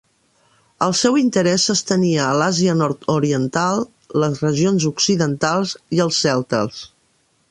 El 0.85 0.93
seu 0.99 1.17
interès 1.23 1.65
s'estenia 1.69 2.23
a 2.27 2.31
l'Àsia 2.39 2.73
nord-oriental, 2.79 3.83
les 4.25 4.43
regions 4.47 4.89
occidentals 4.93 5.75
i 5.99 6.05
els 6.07 6.23
celtes. 6.29 6.83